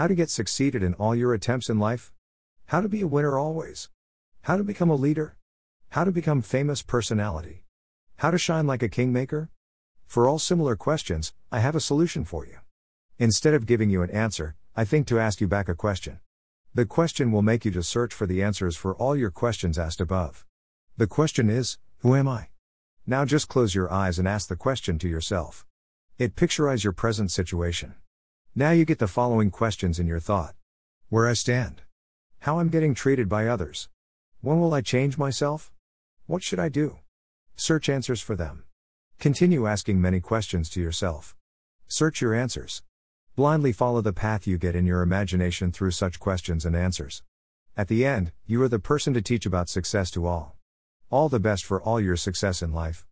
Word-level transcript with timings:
How 0.00 0.06
to 0.06 0.14
get 0.14 0.30
succeeded 0.30 0.82
in 0.82 0.94
all 0.94 1.14
your 1.14 1.34
attempts 1.34 1.68
in 1.68 1.78
life? 1.78 2.10
How 2.68 2.80
to 2.80 2.88
be 2.88 3.02
a 3.02 3.06
winner 3.06 3.38
always? 3.38 3.90
How 4.44 4.56
to 4.56 4.64
become 4.64 4.88
a 4.88 4.94
leader? 4.94 5.36
How 5.90 6.04
to 6.04 6.10
become 6.10 6.40
famous 6.40 6.80
personality? 6.80 7.66
How 8.16 8.30
to 8.30 8.38
shine 8.38 8.66
like 8.66 8.82
a 8.82 8.88
kingmaker? 8.88 9.50
For 10.06 10.26
all 10.26 10.38
similar 10.38 10.74
questions, 10.74 11.34
I 11.52 11.60
have 11.60 11.76
a 11.76 11.80
solution 11.80 12.24
for 12.24 12.46
you. 12.46 12.60
Instead 13.18 13.52
of 13.52 13.66
giving 13.66 13.90
you 13.90 14.00
an 14.00 14.08
answer, 14.08 14.56
I 14.74 14.86
think 14.86 15.06
to 15.08 15.20
ask 15.20 15.38
you 15.38 15.46
back 15.46 15.68
a 15.68 15.74
question. 15.74 16.20
The 16.74 16.86
question 16.86 17.30
will 17.30 17.42
make 17.42 17.66
you 17.66 17.70
to 17.72 17.82
search 17.82 18.14
for 18.14 18.26
the 18.26 18.42
answers 18.42 18.78
for 18.78 18.94
all 18.94 19.14
your 19.14 19.30
questions 19.30 19.78
asked 19.78 20.00
above. 20.00 20.46
The 20.96 21.08
question 21.08 21.50
is, 21.50 21.76
Who 21.98 22.14
am 22.14 22.26
I? 22.26 22.48
Now 23.06 23.26
just 23.26 23.48
close 23.48 23.74
your 23.74 23.92
eyes 23.92 24.18
and 24.18 24.26
ask 24.26 24.48
the 24.48 24.56
question 24.56 24.98
to 25.00 25.08
yourself. 25.10 25.66
It 26.16 26.36
picturize 26.36 26.84
your 26.84 26.94
present 26.94 27.30
situation. 27.30 27.96
Now 28.54 28.72
you 28.72 28.84
get 28.84 28.98
the 28.98 29.06
following 29.06 29.52
questions 29.52 30.00
in 30.00 30.08
your 30.08 30.18
thought. 30.18 30.56
Where 31.08 31.28
I 31.28 31.34
stand. 31.34 31.82
How 32.40 32.58
I'm 32.58 32.68
getting 32.68 32.94
treated 32.94 33.28
by 33.28 33.46
others. 33.46 33.88
When 34.40 34.58
will 34.58 34.74
I 34.74 34.80
change 34.80 35.16
myself? 35.16 35.70
What 36.26 36.42
should 36.42 36.58
I 36.58 36.68
do? 36.68 36.98
Search 37.54 37.88
answers 37.88 38.20
for 38.20 38.34
them. 38.34 38.64
Continue 39.20 39.68
asking 39.68 40.00
many 40.00 40.18
questions 40.18 40.68
to 40.70 40.80
yourself. 40.80 41.36
Search 41.86 42.20
your 42.20 42.34
answers. 42.34 42.82
Blindly 43.36 43.70
follow 43.70 44.00
the 44.00 44.12
path 44.12 44.48
you 44.48 44.58
get 44.58 44.74
in 44.74 44.84
your 44.84 45.02
imagination 45.02 45.70
through 45.70 45.92
such 45.92 46.18
questions 46.18 46.66
and 46.66 46.74
answers. 46.74 47.22
At 47.76 47.86
the 47.86 48.04
end, 48.04 48.32
you 48.46 48.60
are 48.62 48.68
the 48.68 48.80
person 48.80 49.14
to 49.14 49.22
teach 49.22 49.46
about 49.46 49.68
success 49.68 50.10
to 50.10 50.26
all. 50.26 50.56
All 51.08 51.28
the 51.28 51.38
best 51.38 51.64
for 51.64 51.80
all 51.80 52.00
your 52.00 52.16
success 52.16 52.62
in 52.62 52.72
life. 52.72 53.06